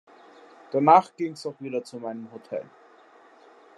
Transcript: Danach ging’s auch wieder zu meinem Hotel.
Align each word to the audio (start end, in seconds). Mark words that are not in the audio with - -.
Danach 0.71 1.15
ging’s 1.15 1.45
auch 1.45 1.61
wieder 1.61 1.83
zu 1.83 1.97
meinem 1.99 2.31
Hotel. 2.33 2.65